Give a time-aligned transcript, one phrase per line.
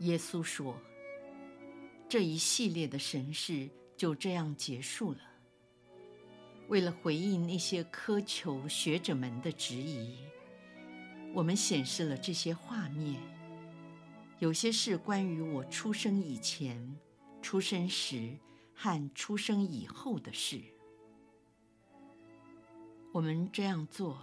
[0.00, 0.80] 耶稣说
[2.08, 5.18] ：“这一系列的神事就这样结束了。
[6.68, 10.18] 为了回应那些苛求学者们的质疑，
[11.34, 13.20] 我们显示了这些画面。
[14.38, 16.96] 有些是关于我出生以前、
[17.42, 18.34] 出生时
[18.74, 20.62] 和出生以后的事。
[23.12, 24.18] 我们这样做，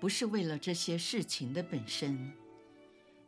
[0.00, 2.32] 不是为了这些事情的本身。”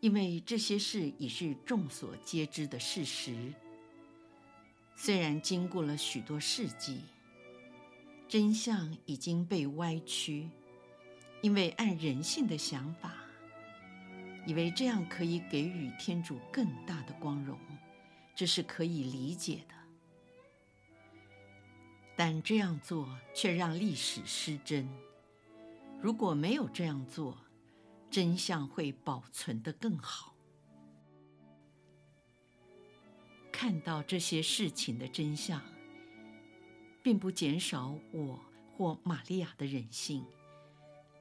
[0.06, 3.52] 因为这些事已是众所皆知的事实，
[4.94, 7.00] 虽然经过了许多世纪，
[8.28, 10.48] 真相已经被歪曲，
[11.42, 13.14] 因为按人性的想法，
[14.46, 17.58] 以为这样可以给予天主更大的光荣，
[18.32, 19.74] 这是可以理解的。
[22.14, 24.88] 但这样做却让历史失真。
[26.00, 27.36] 如果没有这样做，
[28.16, 30.34] 真相会保存得更好。
[33.52, 35.60] 看到这些事情的真相，
[37.02, 38.40] 并不减少我
[38.74, 40.24] 或玛利亚的人性，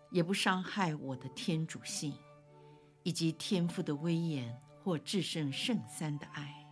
[0.10, 2.14] 也不伤害我的天主性，
[3.04, 6.66] 以及天父的威严或至圣圣三的爱。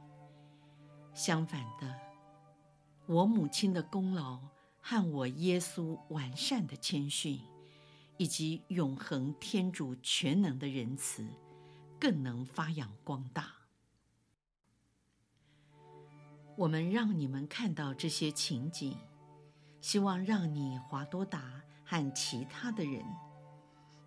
[1.13, 1.99] 相反的，
[3.07, 4.39] 我母亲的功劳
[4.79, 7.41] 和我耶稣完善的谦逊。
[8.23, 11.27] 以及永恒天主全能的仁慈，
[11.99, 13.51] 更能发扬光大。
[16.55, 18.97] 我们让你们看到这些情景，
[19.81, 23.03] 希望让你华多达和其他的人，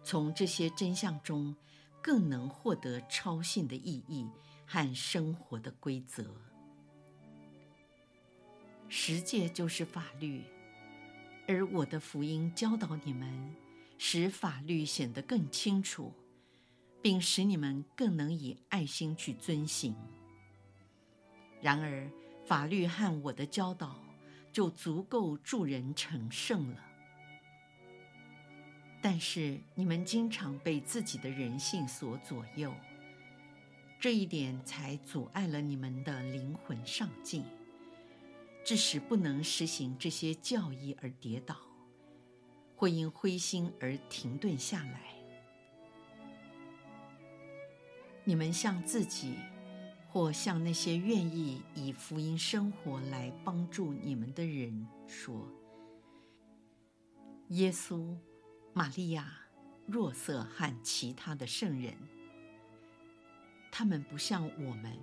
[0.02, 1.54] 从这些真相中
[2.02, 4.26] 更能获得超性的意义
[4.64, 6.34] 和生活的规则。
[8.88, 10.42] 十诫就是法律，
[11.46, 13.54] 而我的福音教导你们。
[13.98, 16.12] 使法律显得更清楚，
[17.02, 19.94] 并使你们更能以爱心去遵行。
[21.60, 22.10] 然而，
[22.44, 24.00] 法律和我的教导
[24.52, 26.82] 就足够助人成圣了。
[29.00, 32.74] 但是，你们经常被自己的人性所左右，
[33.98, 37.44] 这一点才阻碍了你们的灵魂上进，
[38.64, 41.56] 致使不能实行这些教义而跌倒。
[42.76, 45.00] 会因灰心而停顿下来。
[48.22, 49.34] 你们向自己，
[50.08, 55.48] 或向那些愿意以福音生活来帮助你们的人说：
[57.48, 58.16] 耶稣、
[58.72, 59.32] 玛利亚、
[59.86, 61.94] 若瑟和其他的圣人，
[63.70, 64.98] 他们不像我们，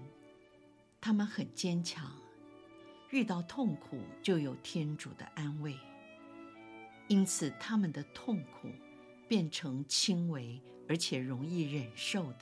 [1.00, 2.12] 他们很坚强，
[3.10, 5.78] 遇到痛苦就有天主的安慰。
[7.14, 8.72] 因此，他们的痛苦
[9.28, 10.60] 变成轻微
[10.90, 12.40] 而且容易忍受的。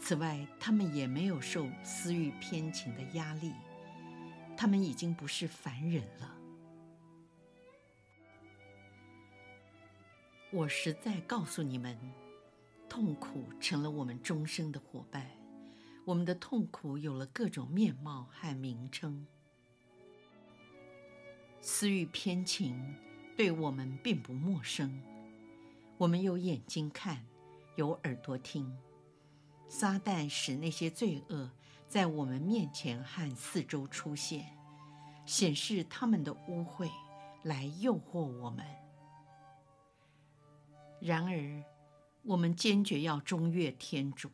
[0.00, 3.52] 此外，他们也没有受私欲偏情的压力，
[4.56, 6.34] 他们已经不是凡人了。
[10.50, 11.94] 我实在告诉你们，
[12.88, 15.30] 痛苦成了我们终生的伙伴。
[16.06, 19.26] 我们的痛苦有了各种面貌和名称。
[21.60, 22.94] 私欲偏情。
[23.38, 25.00] 对我们并不陌生，
[25.96, 27.24] 我们有眼睛看，
[27.76, 28.76] 有耳朵听。
[29.68, 31.48] 撒旦使那些罪恶
[31.86, 34.58] 在我们面前和四周出现，
[35.24, 36.90] 显示他们的污秽，
[37.44, 38.66] 来诱惑我们。
[41.00, 41.62] 然而，
[42.24, 44.28] 我们坚决要忠悦天主，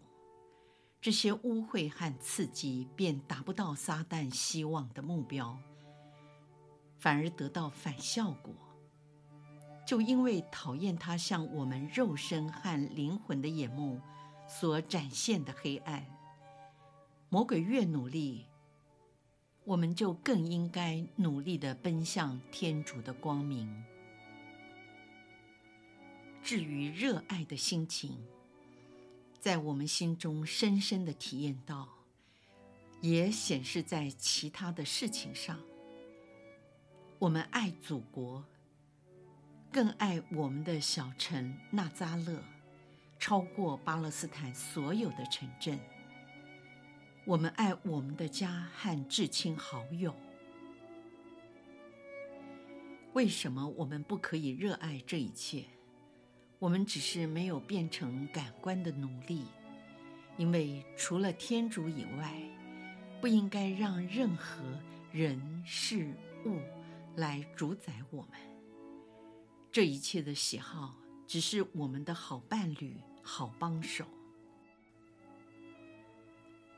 [1.02, 5.58] 这些污秽和刺激便达不到撒旦希望的目标，
[6.96, 8.54] 反而得到反效果。
[9.86, 14.00] 就因为讨厌他向我们肉身和灵魂的眼目
[14.48, 16.06] 所展现的黑暗，
[17.28, 18.46] 魔鬼越努力，
[19.64, 23.84] 我们就更应该努力地奔向天主的光明。
[26.42, 28.18] 至于热爱的心情，
[29.38, 31.88] 在我们心中深深地体验到，
[33.02, 35.58] 也显示在其他的事情上。
[37.18, 38.42] 我们爱祖国。
[39.74, 42.40] 更爱我们的小城纳扎勒，
[43.18, 45.76] 超过巴勒斯坦所有的城镇。
[47.24, 50.14] 我们爱我们的家和至亲好友。
[53.14, 55.64] 为什么我们不可以热爱这一切？
[56.60, 59.42] 我们只是没有变成感官的奴隶，
[60.36, 62.32] 因为除了天主以外，
[63.20, 64.62] 不应该让任何
[65.10, 66.14] 人事
[66.46, 66.60] 物
[67.16, 68.53] 来主宰我们。
[69.74, 70.94] 这一切的喜好
[71.26, 74.04] 只是我们的好伴侣、好帮手。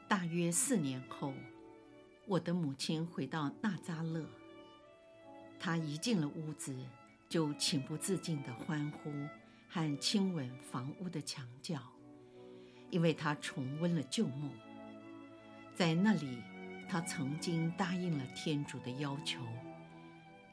[0.09, 1.35] 大约四年后，
[2.27, 4.27] 我的母亲回到纳扎勒。
[5.61, 6.75] 她一进了屋子，
[7.29, 9.13] 就情不自禁地欢呼
[9.69, 11.79] 和亲吻房屋的墙角，
[12.89, 14.51] 因为她重温了旧梦。
[15.75, 16.43] 在那里，
[16.89, 19.43] 她曾经答应了天主的要求，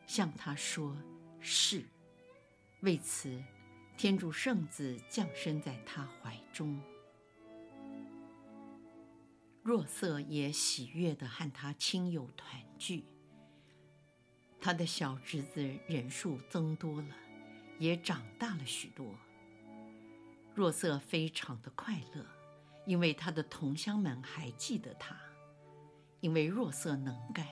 [0.05, 0.93] 向他说
[1.39, 1.85] 是。
[2.83, 3.41] 为此，
[3.95, 6.77] 天主圣子降生在他怀中。
[9.63, 13.05] 若瑟也喜悦地和他亲友团聚。
[14.59, 17.15] 他的小侄子人数增多了，
[17.79, 19.15] 也长大了许多。
[20.53, 22.25] 若瑟非常的快乐，
[22.85, 25.17] 因为他的同乡们还记得他，
[26.19, 27.47] 因为若瑟能干，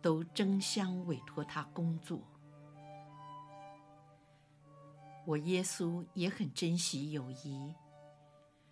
[0.00, 2.22] 都争相委托他工作。
[5.24, 7.74] 我耶稣也很珍惜友谊，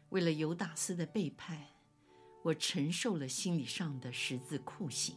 [0.08, 1.67] 为了犹达斯的背叛。
[2.43, 5.14] 我承受了心理上的十字酷刑，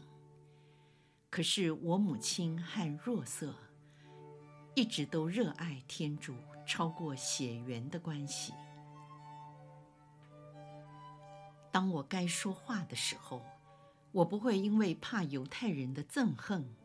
[1.30, 3.56] 可是我母亲和若瑟
[4.76, 6.36] 一直都热爱天主，
[6.68, 8.54] 超过血缘的关系。
[11.72, 13.42] 当我该说话的时候，
[14.12, 16.76] 我不会因为怕犹太人的憎恨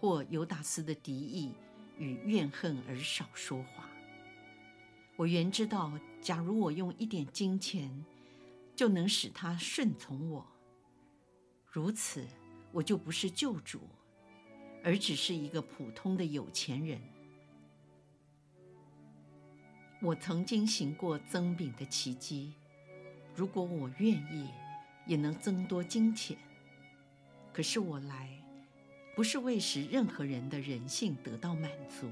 [0.00, 1.54] 或犹达斯的敌意
[1.98, 3.88] 与怨恨而少说话。
[5.16, 8.04] 我原知道，假如我用一点金钱，
[8.74, 10.46] 就能使他顺从我。
[11.70, 12.26] 如此，
[12.72, 13.80] 我就不是救主，
[14.84, 17.00] 而只是一个普通的有钱人。
[20.02, 22.52] 我曾经行过增饼的奇迹，
[23.34, 24.50] 如果我愿意，
[25.06, 26.36] 也能增多金钱。
[27.52, 28.38] 可是我来，
[29.16, 32.06] 不是为使任何人的人性得到满足，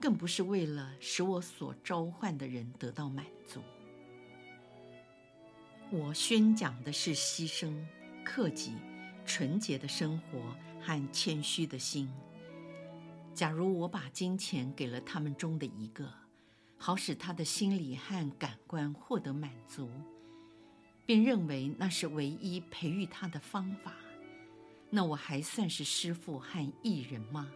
[0.00, 3.60] 更不是为了使我所召唤的人得到满足。
[5.90, 7.70] 我宣讲的是牺牲、
[8.24, 8.72] 克己、
[9.26, 12.10] 纯洁的生活和谦虚的心。
[13.34, 16.10] 假如我把金钱给了他们中的一个，
[16.78, 19.90] 好使他的心理和感官获得满足，
[21.04, 23.92] 便认为那是唯一培育他的方法，
[24.94, 27.50] 那我还算是师父和艺人吗？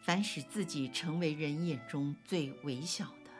[0.00, 3.30] 凡使自己成为人眼中最微小的。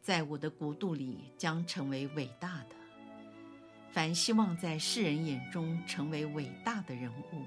[0.00, 2.76] 在我的国度里将成为伟大的。
[3.90, 7.42] 凡希望在世人眼中成为伟大的人物，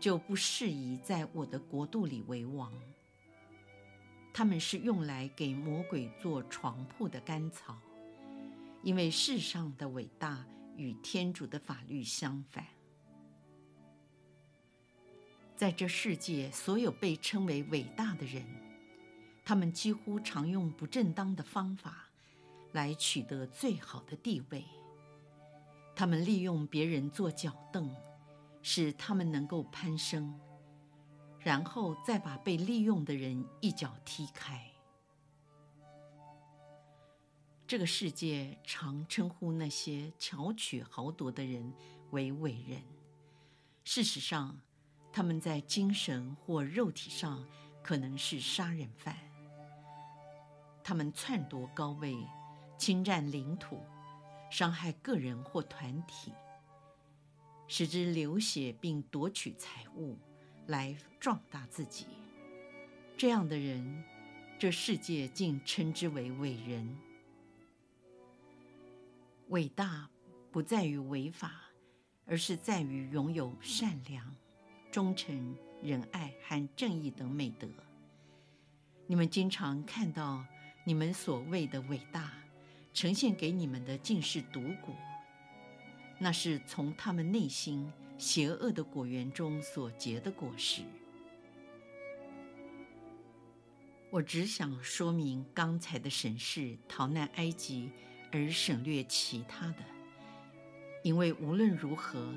[0.00, 2.72] 就不适宜在我的国度里为王。
[4.32, 7.76] 他们是用来给魔鬼做床铺的干草，
[8.82, 10.42] 因为世上的伟大
[10.76, 12.66] 与天主的法律相反。
[15.54, 18.44] 在这世界，所有被称为伟大的人。
[19.44, 22.08] 他们几乎常用不正当的方法
[22.72, 24.64] 来取得最好的地位。
[25.94, 27.94] 他们利用别人做脚凳，
[28.62, 30.38] 使他们能够攀升，
[31.38, 34.71] 然后再把被利用的人一脚踢开。
[37.72, 41.72] 这个世界常称呼那些巧取豪夺的人
[42.10, 42.82] 为伟人。
[43.82, 44.60] 事实上，
[45.10, 47.42] 他们在精神或肉体上
[47.82, 49.16] 可能是杀人犯。
[50.84, 52.14] 他们篡夺高位，
[52.76, 53.80] 侵占领土，
[54.50, 56.30] 伤害个人或团体，
[57.66, 60.18] 使之流血并夺取财物，
[60.66, 62.08] 来壮大自己。
[63.16, 64.04] 这样的人，
[64.58, 66.94] 这世界竟称之为伟人。
[69.52, 70.08] 伟大
[70.50, 71.52] 不在于违法，
[72.24, 74.34] 而是在于拥有善良、
[74.90, 77.68] 忠诚、仁爱和正义等美德。
[79.06, 80.44] 你们经常看到。
[80.84, 82.32] 你们所谓的伟大，
[82.92, 84.92] 呈现给你们的竟是毒果，
[86.18, 90.82] 那是从他们内心邪恶的果园中所结的果实。
[94.10, 97.88] 我只想说明刚才的审视逃难埃及，
[98.32, 99.84] 而省略其他的，
[101.02, 102.34] 因为无论如何，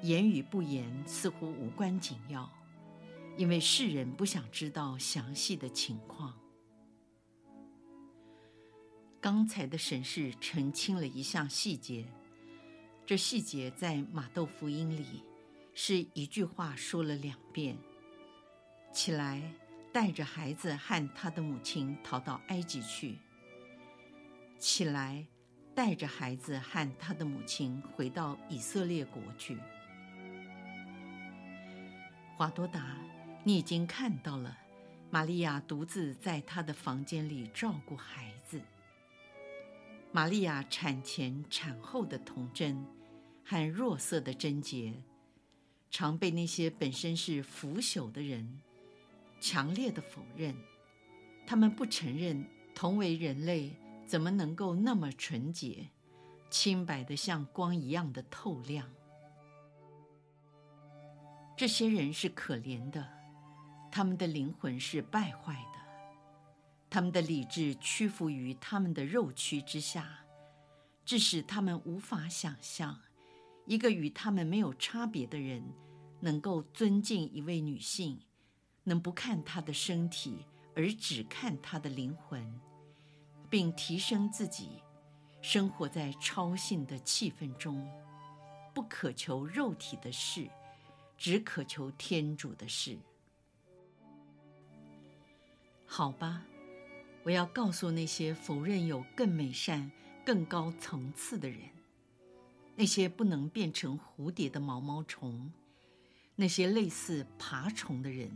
[0.00, 2.50] 言与不言似乎无关紧要，
[3.36, 6.34] 因为世人不想知道详细的情况。
[9.20, 12.06] 刚才的审视澄清了一项细节，
[13.04, 15.22] 这细节在马豆福音里
[15.74, 17.76] 是一句话说了两遍
[18.94, 19.42] ：“起来，
[19.92, 23.18] 带着孩子和他的母亲逃到埃及去。”
[24.58, 25.24] 起来，
[25.74, 29.56] 带着孩子和他的母亲回到以色列国去。
[32.36, 32.96] 华多达，
[33.44, 34.58] 你已经看到了，
[35.10, 38.60] 玛利亚独自在她的房间里照顾孩子。
[40.10, 42.84] 玛利亚产前产后的童真
[43.44, 44.92] 和若色的贞洁，
[45.90, 48.60] 常被那些本身是腐朽的人
[49.40, 50.54] 强烈的否认。
[51.46, 53.70] 他们不承认同为人类。
[54.08, 55.90] 怎么能够那么纯洁、
[56.48, 58.90] 清白的像光一样的透亮？
[61.54, 63.06] 这些人是可怜的，
[63.92, 65.78] 他们的灵魂是败坏的，
[66.88, 70.20] 他们的理智屈服于他们的肉躯之下，
[71.04, 72.98] 致使他们无法想象，
[73.66, 75.62] 一个与他们没有差别的人，
[76.20, 78.22] 能够尊敬一位女性，
[78.84, 82.58] 能不看她的身体，而只看她的灵魂。
[83.50, 84.82] 并提升自己，
[85.40, 87.88] 生活在超性的气氛中，
[88.74, 90.48] 不渴求肉体的事，
[91.16, 92.98] 只渴求天主的事。
[95.86, 96.42] 好吧，
[97.22, 99.90] 我要告诉那些否认有更美善、
[100.24, 101.60] 更高层次的人，
[102.76, 105.50] 那些不能变成蝴蝶的毛毛虫，
[106.36, 108.30] 那些类似爬虫的人，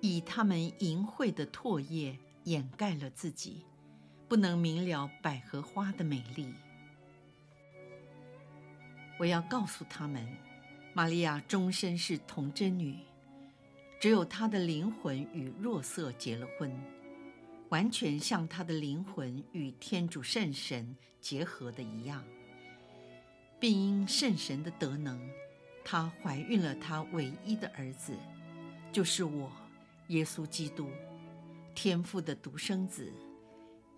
[0.00, 3.64] 以他们淫秽的唾液掩盖了自己。
[4.28, 6.52] 不能明了百合花的美丽。
[9.18, 10.28] 我要告诉他们，
[10.92, 12.98] 玛利亚终身是童贞女，
[13.98, 16.70] 只有她的灵魂与若瑟结了婚，
[17.70, 22.22] 完全像她的灵魂与天主圣神结合的一样，
[23.58, 25.18] 并因圣神的德能，
[25.82, 28.14] 她怀孕了她唯一的儿子，
[28.92, 29.50] 就是我，
[30.08, 30.90] 耶稣基督，
[31.74, 33.10] 天父的独生子。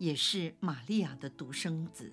[0.00, 2.10] 也是玛利亚的独生子。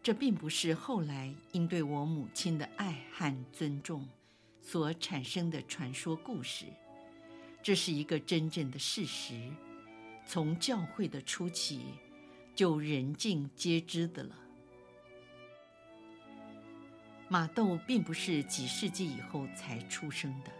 [0.00, 4.06] 这并不是后来因对我母亲的爱和尊重
[4.62, 6.66] 所产生的传说故事，
[7.60, 9.50] 这是一个真正的事实，
[10.24, 11.80] 从教会的初期
[12.54, 14.38] 就人尽皆知的了。
[17.28, 20.52] 马窦并不是几世纪以后才出生的，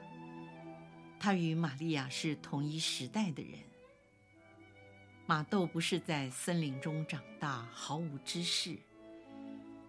[1.20, 3.60] 他与玛利亚是同一时代的人。
[5.28, 8.76] 马豆不是在森林中长大、毫无知识、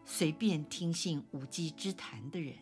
[0.04, 2.56] 随便听信无稽之谈的人。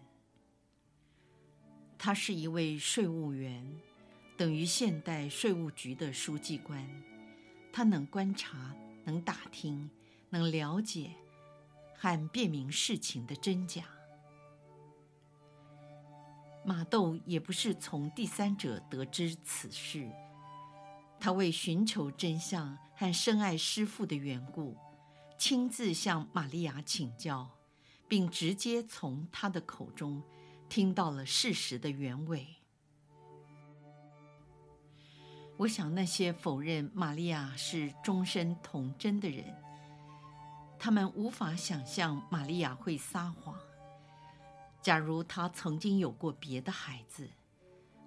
[1.98, 3.66] 他是一位税务员，
[4.36, 6.86] 等于现代税务局的书记官。
[7.72, 9.90] 他能观察，能打听，
[10.30, 11.12] 能了解
[11.96, 13.86] 和辨明事情的真假。
[16.66, 20.10] 马豆也不是从第三者得知此事。
[21.26, 24.78] 他为寻求真相和深爱师父的缘故，
[25.40, 27.50] 亲自向玛利亚请教，
[28.08, 30.22] 并直接从他的口中
[30.70, 32.46] 听到了事实的原委。
[35.58, 39.44] 我想，那些否认玛利亚是终身童贞的人，
[40.78, 43.58] 他们无法想象玛利亚会撒谎。
[44.80, 47.28] 假如她曾经有过别的孩子。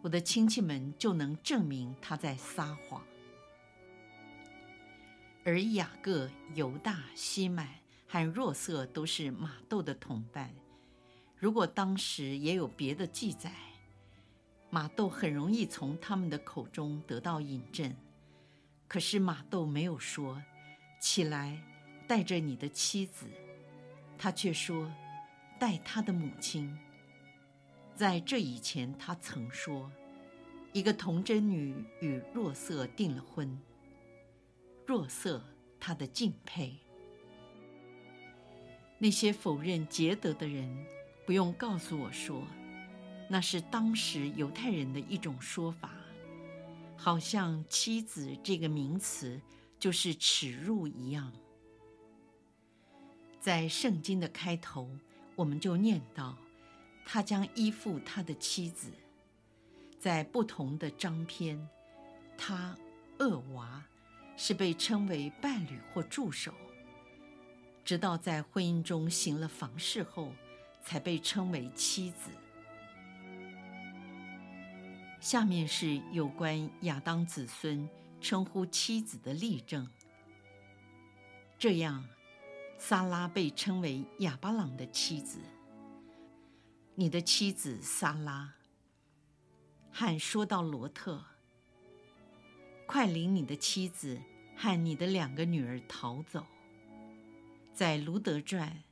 [0.01, 3.05] 我的亲戚们就能证明他在撒谎，
[5.45, 7.69] 而雅各、犹大、西满
[8.07, 10.55] 和若瑟都是马窦的同伴。
[11.37, 13.53] 如果当时也有别的记载，
[14.71, 17.95] 马窦很容易从他们的口中得到引证。
[18.87, 20.43] 可是马窦没有说
[21.01, 21.61] ：“起来，
[22.07, 23.27] 带着你的妻子。”
[24.17, 24.91] 他却说
[25.59, 26.79] ：“带他的母亲。”
[27.99, 29.91] 在这以前，他曾说，
[30.73, 33.59] 一个童贞女与若瑟订了婚。
[34.87, 35.43] 若瑟，
[35.81, 36.77] 他的敬佩。
[38.99, 40.87] 那些否认洁德的人，
[41.27, 42.47] 不用告诉我说，
[43.29, 45.91] 那是当时犹太人的一种说法，
[46.97, 49.41] 好像妻子这个名词
[49.77, 51.33] 就是耻辱一样。
[53.41, 54.89] 在圣经的开头，
[55.35, 56.39] 我们就念到。
[57.11, 58.93] 他将依附他的妻子，
[59.99, 61.59] 在不同的章篇，
[62.37, 62.77] 他
[63.19, 63.83] 厄娃
[64.37, 66.53] 是被称为伴侣或助手，
[67.83, 70.31] 直到在婚姻中行了房事后，
[70.83, 72.31] 才被称为妻子。
[75.19, 77.89] 下面是有关亚当子孙
[78.21, 79.89] 称呼妻子的例证。
[81.59, 82.05] 这样，
[82.77, 85.39] 撒拉被称为亚巴朗的妻子。
[87.01, 88.55] 你的妻子撒拉，
[89.93, 91.23] 和说到罗特，
[92.89, 94.21] 快领你的妻子
[94.57, 96.45] 和你的两个女儿逃走。
[97.73, 98.83] 在卢德传，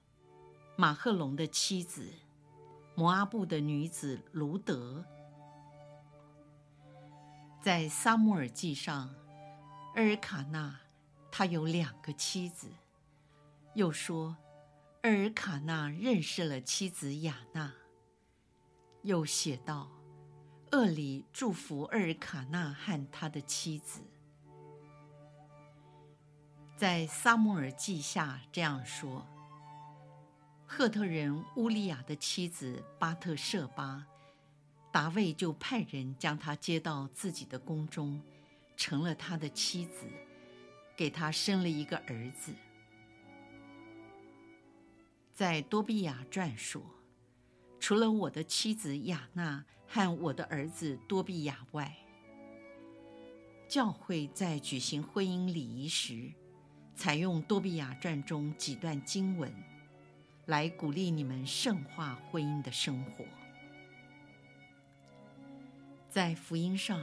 [0.77, 2.09] 马赫龙的妻子，
[2.95, 5.05] 摩阿布的女子卢德。
[7.61, 9.13] 在撒母耳记上，
[9.97, 10.79] 厄尔卡纳
[11.33, 12.71] 他有两个妻子。
[13.75, 14.37] 又说，
[15.03, 17.75] 厄尔卡纳认识了妻子亚娜。
[19.07, 19.89] 又写道，
[20.73, 24.01] 厄里祝福厄尔卡纳和他的妻子。
[26.77, 29.25] 在撒母耳记下这样说：
[30.67, 34.05] 赫特人乌利亚的妻子巴特舍巴。
[34.91, 38.21] 大卫就派人将她接到自己的宫中，
[38.77, 40.07] 成了他的妻子，
[40.97, 42.53] 给他生了一个儿子。
[45.33, 46.83] 在多比亚传说，
[47.87, 51.97] 除了我的妻子亚娜和我的儿子多比亚外，
[53.69, 56.33] 教会在举行婚姻礼仪时，
[56.97, 59.55] 采用多比亚传中几段经文，
[60.47, 63.25] 来鼓励你们圣化婚姻的生活。
[66.11, 67.01] 在福音上，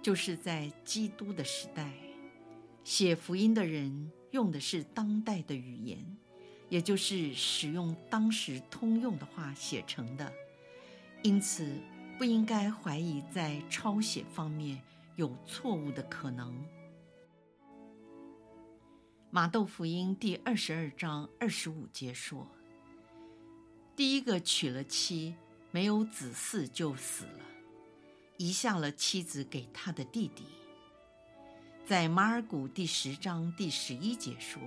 [0.00, 1.92] 就是在基督的时代，
[2.82, 6.16] 写福音的人用的是当代的语言，
[6.72, 10.32] 也就是使用当时通用的话写成的，
[11.22, 11.70] 因此
[12.16, 14.80] 不应该怀疑在抄写方面
[15.16, 16.58] 有错误的可能。
[19.30, 22.48] 马窦福音第二十二章二十五节说
[23.94, 25.34] ：“第一个娶了妻，
[25.72, 27.40] 没有子嗣就死了。”
[28.38, 30.44] 遗下了妻子给他的弟弟。
[31.84, 34.62] 在马尔谷第十章第十一节说：“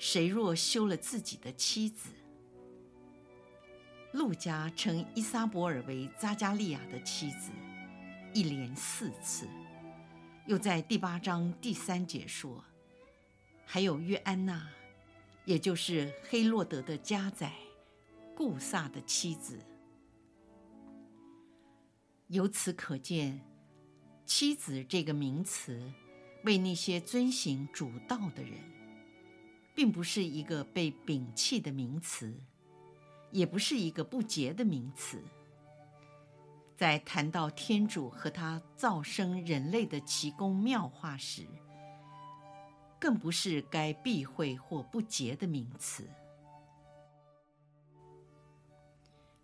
[0.00, 2.08] 谁若休了自己的妻子？”
[4.12, 7.50] 路加称伊撒伯尔为扎加利亚的妻子，
[8.34, 9.46] 一连四次。
[10.46, 12.64] 又在第八章第三节说
[13.64, 14.68] ：“还有约安娜，
[15.44, 17.52] 也就是黑洛德的家宰，
[18.34, 19.60] 顾萨的妻子。”
[22.28, 23.40] 由此可见
[24.24, 25.92] ，“妻子”这个名词，
[26.44, 28.58] 为那些遵行主道的人，
[29.74, 32.34] 并不是一个被摒弃的名词，
[33.30, 35.22] 也不是一个不洁的名词。
[36.76, 41.46] 在谈到天主和他造生人类的奇功妙化时，
[42.98, 46.08] 更不是该避讳或不洁的名词。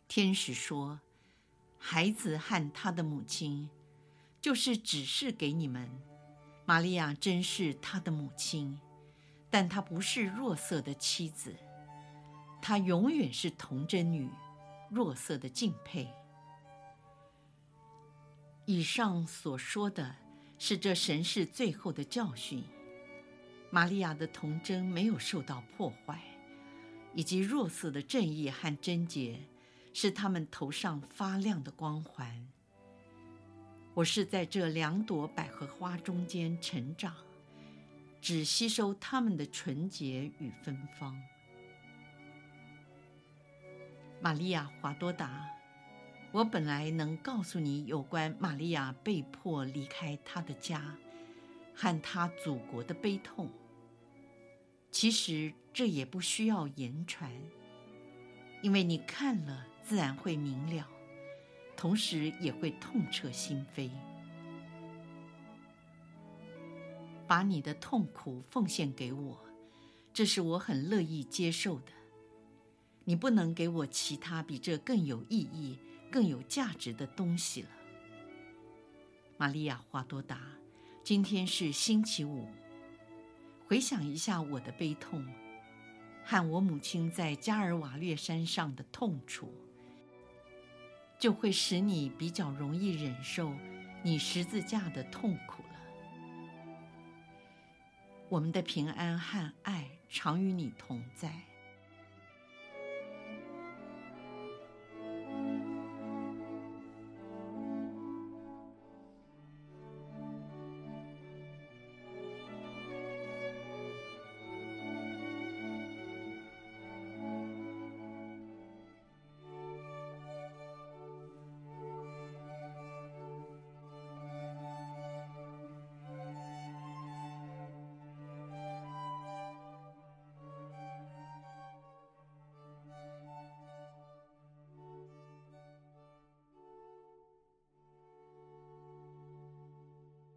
[0.06, 1.00] 天使说。
[1.78, 3.70] 孩子和他的母亲，
[4.40, 5.88] 就是指示给你们，
[6.64, 8.80] 玛利亚真是他的母亲，
[9.58, 11.56] 但她不是若瑟的妻子，
[12.60, 14.28] 她永远是童贞女，
[14.90, 16.12] 若瑟的敬佩。
[18.66, 20.14] 以上所说的
[20.58, 22.62] 是这神事最后的教训，
[23.70, 26.20] 玛利亚的童贞没有受到破坏，
[27.14, 29.40] 以及若瑟的正义和贞洁。
[29.94, 32.46] 是他们头上发亮的光环。
[33.94, 37.16] 我是在这两朵百合花中间成长，
[38.26, 41.16] 只吸收他们的纯洁与芬芳。
[44.20, 45.46] 玛利亚·华多达，
[46.32, 50.96] 我本来能告诉你有关玛利亚被迫离开她的家
[51.72, 53.48] 和她祖国的悲痛。
[54.90, 57.30] 其实这也不需要言传，
[58.60, 59.68] 因为你看了。
[59.84, 60.84] 自然会明了，
[61.76, 63.88] 同时也会痛彻心扉。
[67.26, 69.38] 把你的痛苦奉献给我，
[70.12, 71.92] 这是我很乐意接受的。
[73.04, 75.78] 你不能给我其他比这更有意义、
[76.10, 77.68] 更有价值的东西了。
[79.36, 80.40] 玛利亚·华多达，
[81.04, 82.48] 今天是星期五。
[83.66, 85.26] 回想一下我的悲痛，
[86.24, 89.52] 和我母亲在加尔瓦略山上的痛楚。
[91.18, 93.50] 就会使你比较容易忍受
[94.02, 95.55] 你十字架的痛苦。
[98.28, 101.55] 我们的平安和爱常与你同在。